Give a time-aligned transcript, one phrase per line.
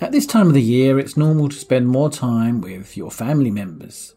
[0.00, 3.50] At this time of the year, it's normal to spend more time with your family
[3.50, 4.14] members,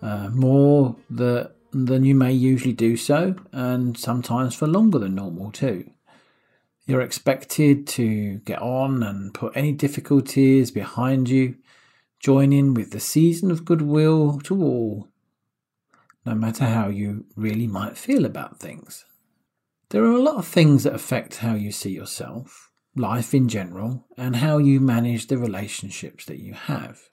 [0.00, 5.50] uh, more the, than you may usually do so, and sometimes for longer than normal
[5.50, 5.90] too.
[6.86, 11.56] You're expected to get on and put any difficulties behind you,
[12.20, 15.08] join in with the season of goodwill to all,
[16.26, 19.04] no matter how you really might feel about things.
[19.88, 24.06] There are a lot of things that affect how you see yourself, life in general,
[24.16, 27.10] and how you manage the relationships that you have.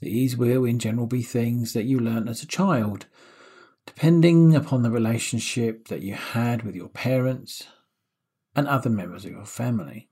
[0.00, 3.06] These will, in general, be things that you learnt as a child,
[3.86, 7.66] depending upon the relationship that you had with your parents,
[8.54, 10.08] and other members of your family.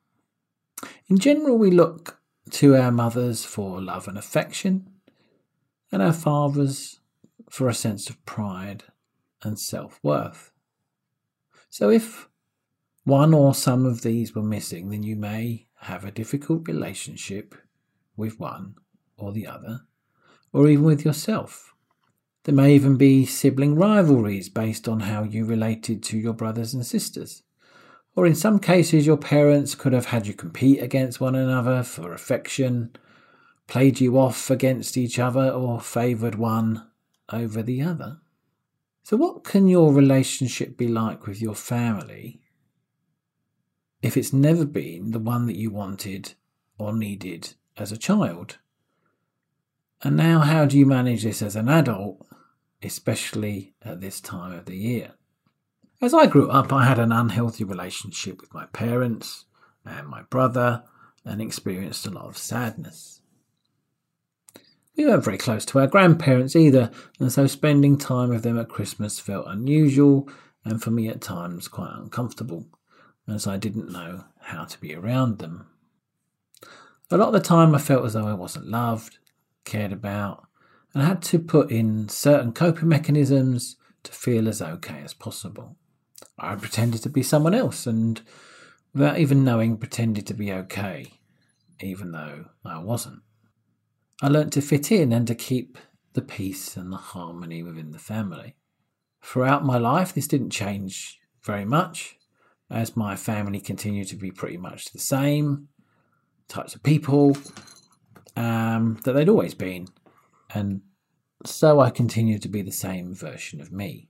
[1.09, 4.89] In general, we look to our mothers for love and affection,
[5.93, 7.01] and our fathers
[7.51, 8.85] for a sense of pride
[9.43, 10.53] and self worth.
[11.71, 12.29] So, if
[13.07, 17.55] one or some of these were missing, then you may have a difficult relationship
[18.17, 18.75] with one
[19.17, 19.83] or the other,
[20.53, 21.73] or even with yourself.
[22.43, 26.85] There may even be sibling rivalries based on how you related to your brothers and
[26.85, 27.45] sisters.
[28.17, 32.13] Or in some cases, your parents could have had you compete against one another for
[32.13, 32.91] affection,
[33.69, 36.85] played you off against each other, or favoured one
[37.33, 38.19] over the other.
[39.05, 42.41] So, what can your relationship be like with your family
[44.07, 46.35] if it's never been the one that you wanted
[46.79, 48.59] or needed as a child?
[50.03, 52.25] And now, how do you manage this as an adult,
[52.83, 55.15] especially at this time of the year?
[56.01, 59.47] As I grew up, I had an unhealthy relationship with my parents
[59.85, 60.85] and my brother
[61.25, 63.23] and experienced a lot of sadness.
[64.97, 68.69] We weren't very close to our grandparents either, and so spending time with them at
[68.69, 70.29] Christmas felt unusual
[70.65, 72.67] and for me at times quite uncomfortable,
[73.29, 75.67] as I didn't know how to be around them.
[77.11, 79.19] A lot of the time I felt as though I wasn't loved,
[79.65, 80.47] cared about,
[80.93, 85.77] and I had to put in certain coping mechanisms to feel as okay as possible.
[86.39, 88.21] I pretended to be someone else and,
[88.95, 91.13] without even knowing, pretended to be okay,
[91.81, 93.21] even though I wasn't.
[94.23, 95.79] I learnt to fit in and to keep
[96.15, 98.57] the peace and the harmony within the family.
[99.23, 102.17] Throughout my life, this didn't change very much,
[102.71, 105.69] as my family continued to be pretty much the same
[106.49, 107.37] types of people
[108.37, 109.89] um, that they'd always been.
[110.55, 110.83] And
[111.45, 114.09] so I continued to be the same version of me.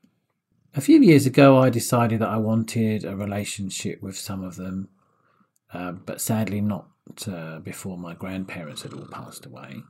[0.74, 4.88] A few years ago, I decided that I wanted a relationship with some of them,
[5.72, 6.88] uh, but sadly not
[7.26, 9.82] uh, before my grandparents had all passed away.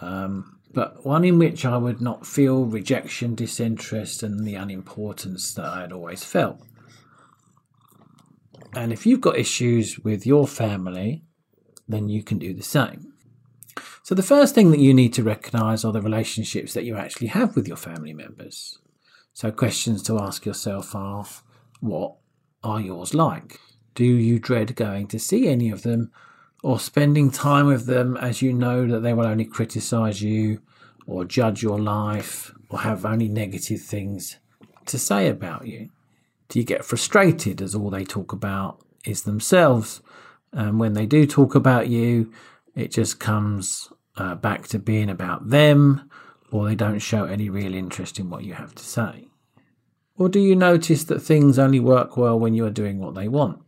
[0.00, 5.66] Um, but one in which I would not feel rejection, disinterest, and the unimportance that
[5.66, 6.60] I had always felt.
[8.76, 11.24] And if you've got issues with your family,
[11.88, 13.12] then you can do the same.
[14.02, 17.28] So, the first thing that you need to recognize are the relationships that you actually
[17.28, 18.78] have with your family members.
[19.32, 21.24] So, questions to ask yourself are
[21.80, 22.16] what
[22.62, 23.60] are yours like?
[23.94, 26.10] Do you dread going to see any of them
[26.62, 30.60] or spending time with them as you know that they will only criticize you
[31.06, 34.38] or judge your life or have only negative things
[34.86, 35.90] to say about you?
[36.54, 40.00] Do you get frustrated as all they talk about is themselves?
[40.52, 42.32] And when they do talk about you,
[42.76, 46.08] it just comes uh, back to being about them
[46.52, 49.26] or they don't show any real interest in what you have to say?
[50.16, 53.26] Or do you notice that things only work well when you are doing what they
[53.26, 53.60] want?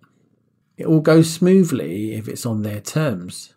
[0.76, 3.52] It all goes smoothly if it's on their terms.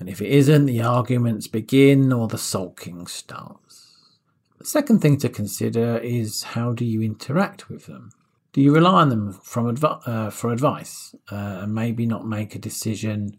[0.00, 3.90] And if it isn't, the arguments begin or the sulking starts.
[4.58, 8.08] The second thing to consider is how do you interact with them?
[8.52, 12.54] Do you rely on them from adv- uh, for advice uh, and maybe not make
[12.54, 13.38] a decision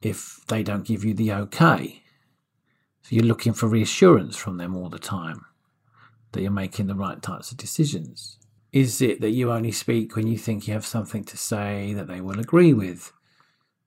[0.00, 2.02] if they don't give you the okay?
[3.02, 5.44] So you're looking for reassurance from them all the time
[6.32, 8.38] that you're making the right types of decisions?
[8.72, 12.06] Is it that you only speak when you think you have something to say that
[12.06, 13.12] they will agree with,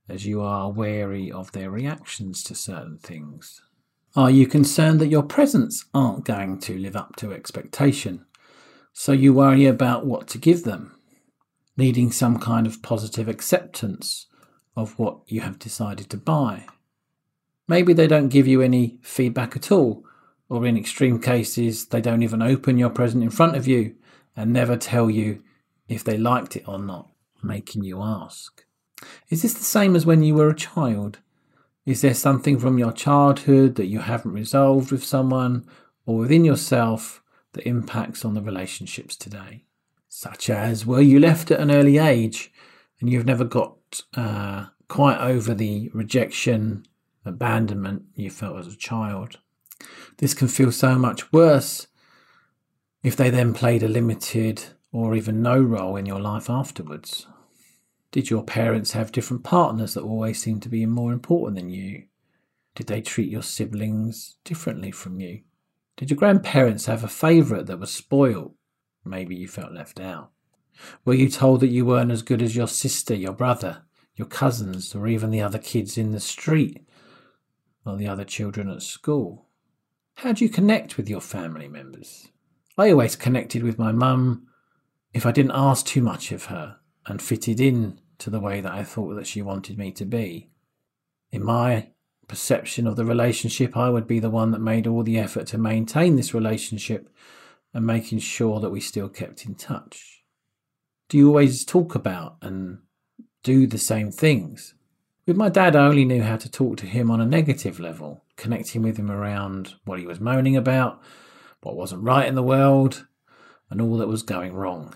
[0.08, 3.62] as you are wary of their reactions to certain things?
[4.16, 8.26] Are you concerned that your presents aren't going to live up to expectation,
[8.98, 10.98] so you worry about what to give them,
[11.76, 14.28] needing some kind of positive acceptance
[14.74, 16.66] of what you have decided to buy?
[17.68, 20.06] Maybe they don't give you any feedback at all,
[20.48, 23.96] or in extreme cases, they don't even open your present in front of you
[24.34, 25.44] and never tell you
[25.90, 27.10] if they liked it or not,
[27.44, 28.64] making you ask.
[29.30, 31.20] Is this the same as when you were a child?
[31.86, 35.68] Is there something from your childhood that you haven't resolved with someone
[36.06, 37.22] or within yourself
[37.56, 39.64] that impacts on the relationships today?
[40.08, 42.54] Such as, were you left at an early age
[43.02, 46.86] and you've never got uh, quite over the rejection,
[47.26, 49.40] abandonment you felt as a child?
[50.18, 51.88] This can feel so much worse
[53.04, 57.28] if they then played a limited or even no role in your life afterwards.
[58.12, 62.04] Did your parents have different partners that always seemed to be more important than you?
[62.76, 65.42] Did they treat your siblings differently from you?
[65.98, 68.54] Did your grandparents have a favourite that was spoilt?
[69.06, 70.32] Maybe you felt left out.
[71.06, 73.84] Were you told that you weren't as good as your sister, your brother,
[74.16, 76.86] your cousins, or even the other kids in the street,
[77.86, 79.48] or the other children at school?
[80.16, 82.28] How do you connect with your family members?
[82.78, 84.48] I always connected with my mum
[85.14, 88.74] if I didn't ask too much of her and fitted in to the way that
[88.74, 90.50] I thought that she wanted me to be.
[91.32, 91.92] In my
[92.28, 95.58] perception of the relationship, I would be the one that made all the effort to
[95.58, 97.10] maintain this relationship
[97.74, 100.24] and making sure that we still kept in touch.
[101.10, 102.80] Do you always talk about and
[103.44, 104.74] do the same things?
[105.28, 108.24] With my dad, I only knew how to talk to him on a negative level,
[108.38, 111.02] connecting with him around what he was moaning about,
[111.62, 113.08] what wasn't right in the world,
[113.70, 114.94] and all that was going wrong.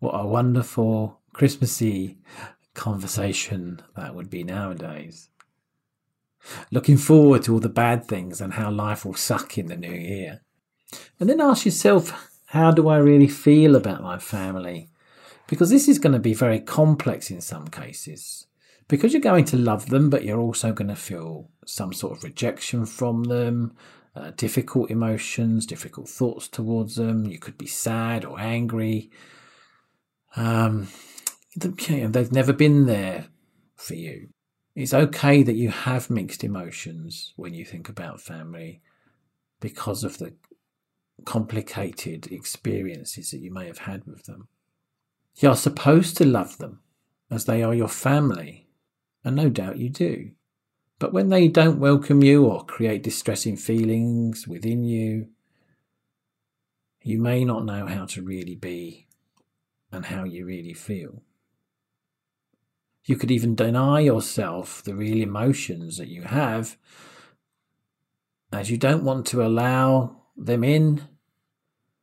[0.00, 2.18] What a wonderful Christmassy
[2.74, 5.28] conversation that would be nowadays.
[6.70, 9.92] Looking forward to all the bad things and how life will suck in the new
[9.92, 10.40] year.
[11.20, 14.90] And then ask yourself, how do I really feel about my family?
[15.46, 18.46] Because this is going to be very complex in some cases.
[18.86, 22.24] Because you're going to love them, but you're also going to feel some sort of
[22.24, 23.74] rejection from them,
[24.16, 27.26] uh, difficult emotions, difficult thoughts towards them.
[27.26, 29.10] You could be sad or angry.
[30.36, 30.88] Um,
[31.56, 33.26] they've never been there
[33.76, 34.28] for you.
[34.78, 38.80] It's okay that you have mixed emotions when you think about family
[39.58, 40.34] because of the
[41.24, 44.46] complicated experiences that you may have had with them.
[45.34, 46.78] You're supposed to love them
[47.28, 48.68] as they are your family,
[49.24, 50.30] and no doubt you do.
[51.00, 55.26] But when they don't welcome you or create distressing feelings within you,
[57.02, 59.08] you may not know how to really be
[59.90, 61.24] and how you really feel.
[63.04, 66.76] You could even deny yourself the real emotions that you have,
[68.52, 71.02] as you don't want to allow them in.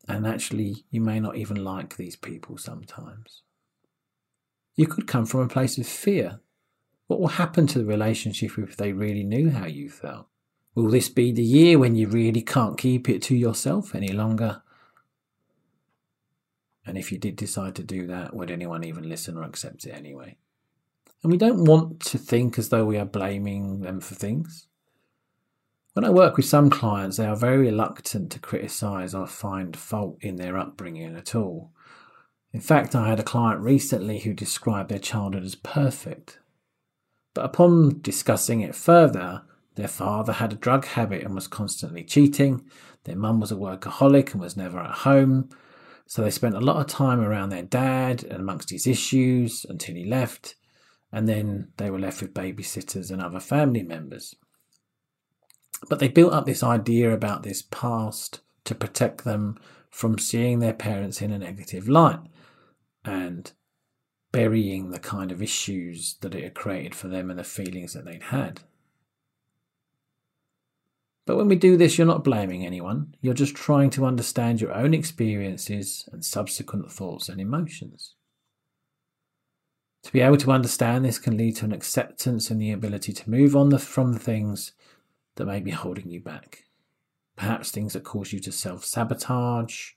[0.07, 3.41] And actually, you may not even like these people sometimes.
[4.75, 6.41] You could come from a place of fear.
[7.07, 10.27] What will happen to the relationship if they really knew how you felt?
[10.75, 14.61] Will this be the year when you really can't keep it to yourself any longer?
[16.85, 19.91] And if you did decide to do that, would anyone even listen or accept it
[19.91, 20.37] anyway?
[21.25, 24.67] And we don't want to think as though we are blaming them for things.
[25.93, 30.19] When I work with some clients, they are very reluctant to criticise or find fault
[30.21, 31.71] in their upbringing at all.
[32.53, 36.37] In fact, I had a client recently who described their childhood as perfect.
[37.33, 39.41] But upon discussing it further,
[39.73, 42.69] their father had a drug habit and was constantly cheating.
[43.05, 45.49] Their mum was a workaholic and was never at home.
[46.05, 49.95] So they spent a lot of time around their dad and amongst his issues until
[49.95, 50.53] he left
[51.11, 54.35] and then they were left with babysitters and other family members.
[55.89, 59.57] But they built up this idea about this past to protect them
[59.89, 62.19] from seeing their parents in a negative light
[63.03, 63.51] and
[64.31, 68.03] burying the kind of issues that it had created for them and the feelings that
[68.03, 68.61] they'd had.
[71.25, 73.15] But when we do this, you're not blaming anyone.
[73.21, 78.14] You're just trying to understand your own experiences and subsequent thoughts and emotions.
[80.05, 83.29] To be able to understand this can lead to an acceptance and the ability to
[83.29, 84.73] move on the, from the things
[85.33, 86.65] that may be holding you back.
[87.35, 89.93] Perhaps things that cause you to self sabotage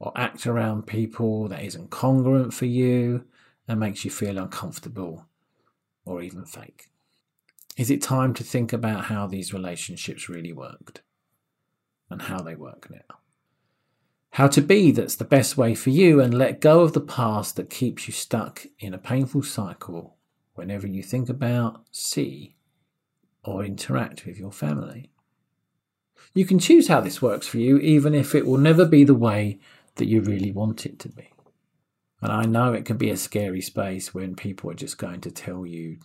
[0.00, 3.26] or act around people that isn't congruent for you
[3.68, 5.26] and makes you feel uncomfortable
[6.06, 6.86] or even fake.
[7.76, 11.02] Is it time to think about how these relationships really worked
[12.08, 13.18] and how they work now?
[14.32, 17.56] How to be that's the best way for you and let go of the past
[17.56, 20.16] that keeps you stuck in a painful cycle
[20.54, 22.56] whenever you think about, see,
[23.44, 25.10] or interact with your family.
[26.32, 29.14] You can choose how this works for you, even if it will never be the
[29.14, 29.58] way
[29.96, 31.28] that you really want it to be.
[32.22, 35.30] And I know it can be a scary space when people are just going to
[35.30, 35.98] tell you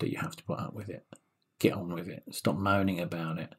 [0.00, 1.04] that you have to put up with it.
[1.60, 3.54] get on with it, stop moaning about it.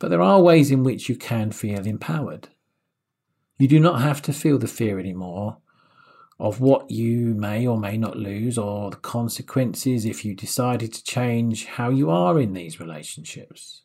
[0.00, 2.48] But there are ways in which you can feel empowered.
[3.58, 5.58] You do not have to feel the fear anymore
[6.40, 11.04] of what you may or may not lose or the consequences if you decided to
[11.04, 13.82] change how you are in these relationships.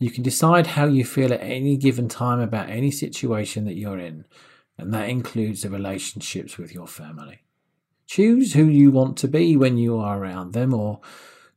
[0.00, 4.00] You can decide how you feel at any given time about any situation that you're
[4.00, 4.26] in,
[4.76, 7.42] and that includes the relationships with your family.
[8.08, 11.00] Choose who you want to be when you are around them, or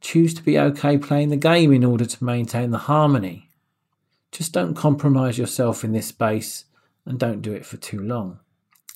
[0.01, 3.46] choose to be okay playing the game in order to maintain the harmony.
[4.37, 6.65] Just don't compromise yourself in this space
[7.07, 8.39] and don't do it for too long.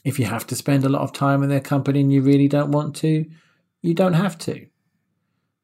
[0.05, 2.47] If you have to spend a lot of time in their company and you really
[2.47, 3.25] don't want to,
[3.81, 4.67] you don't have to.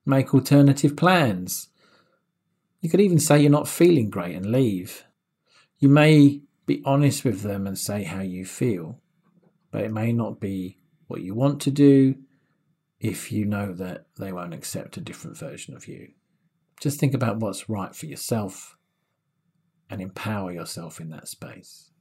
[0.03, 1.69] Make alternative plans.
[2.81, 5.03] You could even say you're not feeling great and leave.
[5.77, 9.00] You may be honest with them and say how you feel,
[9.69, 12.15] but it may not be what you want to do
[13.00, 16.13] if you know that they won't accept a different version of you.
[16.81, 18.74] Just think about what's right for yourself
[19.89, 21.91] and empower yourself in that space.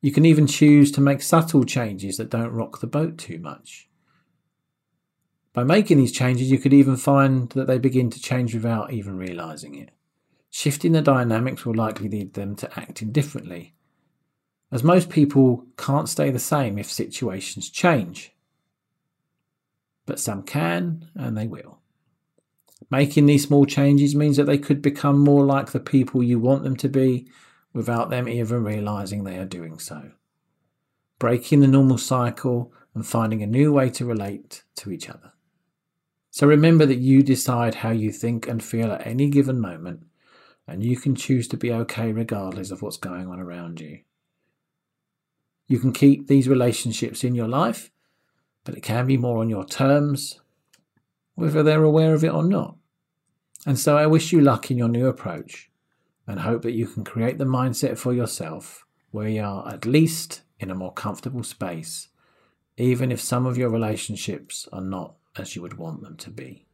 [0.00, 3.88] You can even choose to make subtle changes that don't rock the boat too much.
[5.52, 9.18] By making these changes, you could even find that they begin to change without even
[9.18, 9.90] realizing it.
[10.50, 13.74] Shifting the dynamics will likely lead them to acting differently,
[14.70, 18.32] as most people can't stay the same if situations change.
[20.06, 21.81] But some can, and they will.
[22.92, 26.62] Making these small changes means that they could become more like the people you want
[26.62, 27.26] them to be
[27.72, 30.10] without them even realizing they are doing so.
[31.18, 35.32] Breaking the normal cycle and finding a new way to relate to each other.
[36.30, 40.04] So remember that you decide how you think and feel at any given moment,
[40.68, 44.00] and you can choose to be okay regardless of what's going on around you.
[45.66, 47.90] You can keep these relationships in your life,
[48.64, 50.42] but it can be more on your terms,
[51.36, 52.76] whether they're aware of it or not.
[53.66, 55.70] And so I wish you luck in your new approach
[56.26, 60.42] and hope that you can create the mindset for yourself where you are at least
[60.58, 62.08] in a more comfortable space,
[62.76, 66.66] even if some of your relationships are not as you would want them to be.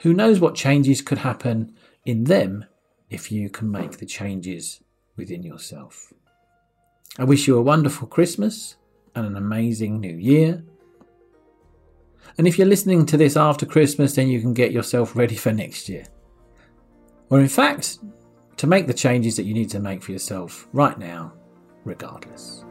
[0.00, 2.64] Who knows what changes could happen in them
[3.10, 4.80] if you can make the changes
[5.16, 6.12] within yourself.
[7.18, 8.76] I wish you a wonderful Christmas
[9.14, 10.62] and an amazing new year.
[12.36, 15.52] And if you're listening to this after Christmas, then you can get yourself ready for
[15.52, 16.04] next year.
[17.30, 17.98] Or, in fact,
[18.56, 21.32] to make the changes that you need to make for yourself right now,
[21.84, 22.64] regardless.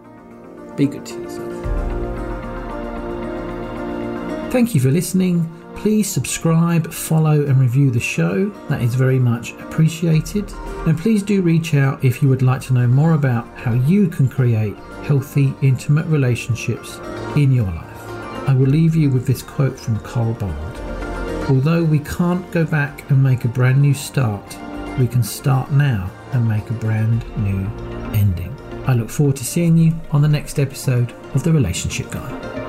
[0.75, 1.87] Be good to yourself.
[4.51, 5.53] Thank you for listening.
[5.75, 8.49] Please subscribe, follow, and review the show.
[8.69, 10.51] That is very much appreciated.
[10.87, 14.07] And please do reach out if you would like to know more about how you
[14.07, 16.97] can create healthy, intimate relationships
[17.35, 18.09] in your life.
[18.49, 20.86] I will leave you with this quote from Carl Bard.
[21.49, 24.57] Although we can't go back and make a brand new start,
[24.99, 27.65] we can start now and make a brand new
[28.13, 28.53] ending.
[28.85, 32.66] I look forward to seeing you on the next episode of The Relationship Guy.